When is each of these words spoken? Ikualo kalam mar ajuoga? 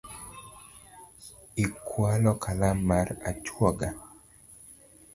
Ikualo 1.63 2.31
kalam 2.43 2.77
mar 2.91 3.07
ajuoga? 3.29 3.89